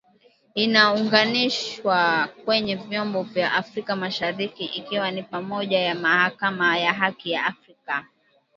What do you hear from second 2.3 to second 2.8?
kwenye